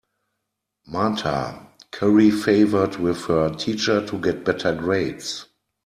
Marta 0.87 1.67
curry 1.91 2.31
favored 2.31 2.95
with 2.95 3.25
her 3.25 3.53
teacher 3.53 4.03
to 4.03 4.17
get 4.17 4.43
better 4.43 4.73
grades. 4.73 5.45